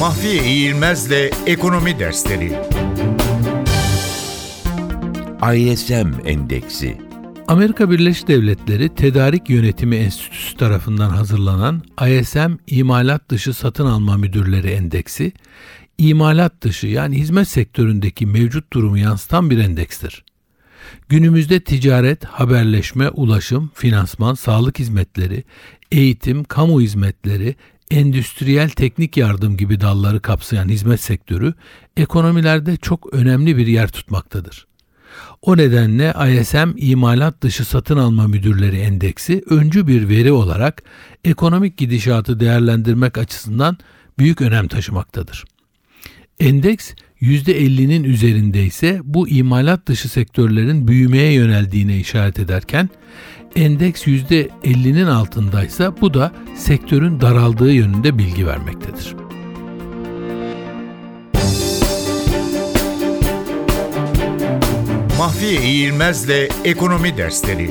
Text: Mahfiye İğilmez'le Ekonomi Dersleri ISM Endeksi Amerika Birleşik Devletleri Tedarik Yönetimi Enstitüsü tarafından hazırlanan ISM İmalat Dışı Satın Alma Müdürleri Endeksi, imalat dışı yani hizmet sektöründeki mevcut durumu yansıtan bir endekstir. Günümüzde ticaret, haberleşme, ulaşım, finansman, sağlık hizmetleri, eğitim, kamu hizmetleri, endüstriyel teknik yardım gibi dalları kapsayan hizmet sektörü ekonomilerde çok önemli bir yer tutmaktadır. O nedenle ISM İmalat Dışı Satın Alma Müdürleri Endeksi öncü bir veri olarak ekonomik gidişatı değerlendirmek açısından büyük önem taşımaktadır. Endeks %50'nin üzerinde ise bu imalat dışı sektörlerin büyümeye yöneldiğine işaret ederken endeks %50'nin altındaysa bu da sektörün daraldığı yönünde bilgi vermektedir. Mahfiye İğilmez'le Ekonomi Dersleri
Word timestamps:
Mahfiye 0.00 0.44
İğilmez'le 0.44 1.30
Ekonomi 1.46 1.98
Dersleri 1.98 2.52
ISM 5.56 6.08
Endeksi 6.24 6.98
Amerika 7.48 7.90
Birleşik 7.90 8.28
Devletleri 8.28 8.94
Tedarik 8.94 9.50
Yönetimi 9.50 9.96
Enstitüsü 9.96 10.56
tarafından 10.56 11.10
hazırlanan 11.10 11.82
ISM 12.08 12.52
İmalat 12.66 13.30
Dışı 13.30 13.54
Satın 13.54 13.86
Alma 13.86 14.16
Müdürleri 14.16 14.70
Endeksi, 14.70 15.32
imalat 15.98 16.62
dışı 16.62 16.86
yani 16.86 17.18
hizmet 17.18 17.48
sektöründeki 17.48 18.26
mevcut 18.26 18.72
durumu 18.72 18.98
yansıtan 18.98 19.50
bir 19.50 19.58
endekstir. 19.58 20.24
Günümüzde 21.08 21.60
ticaret, 21.60 22.24
haberleşme, 22.24 23.08
ulaşım, 23.08 23.70
finansman, 23.74 24.34
sağlık 24.34 24.78
hizmetleri, 24.78 25.44
eğitim, 25.92 26.44
kamu 26.44 26.80
hizmetleri, 26.80 27.56
endüstriyel 27.90 28.70
teknik 28.70 29.16
yardım 29.16 29.56
gibi 29.56 29.80
dalları 29.80 30.20
kapsayan 30.20 30.68
hizmet 30.68 31.00
sektörü 31.00 31.54
ekonomilerde 31.96 32.76
çok 32.76 33.14
önemli 33.14 33.56
bir 33.56 33.66
yer 33.66 33.88
tutmaktadır. 33.88 34.66
O 35.42 35.56
nedenle 35.56 36.14
ISM 36.40 36.68
İmalat 36.76 37.42
Dışı 37.42 37.64
Satın 37.64 37.96
Alma 37.96 38.26
Müdürleri 38.28 38.78
Endeksi 38.78 39.42
öncü 39.50 39.86
bir 39.86 40.08
veri 40.08 40.32
olarak 40.32 40.82
ekonomik 41.24 41.76
gidişatı 41.76 42.40
değerlendirmek 42.40 43.18
açısından 43.18 43.78
büyük 44.18 44.40
önem 44.40 44.68
taşımaktadır. 44.68 45.44
Endeks 46.40 46.92
%50'nin 47.22 48.04
üzerinde 48.04 48.64
ise 48.64 49.00
bu 49.04 49.28
imalat 49.28 49.86
dışı 49.86 50.08
sektörlerin 50.08 50.88
büyümeye 50.88 51.32
yöneldiğine 51.32 51.98
işaret 51.98 52.38
ederken 52.38 52.88
endeks 53.56 54.06
%50'nin 54.06 55.06
altındaysa 55.06 55.94
bu 56.00 56.14
da 56.14 56.32
sektörün 56.56 57.20
daraldığı 57.20 57.72
yönünde 57.72 58.18
bilgi 58.18 58.46
vermektedir. 58.46 59.14
Mahfiye 65.18 65.62
İğilmez'le 65.62 66.48
Ekonomi 66.64 67.16
Dersleri 67.16 67.70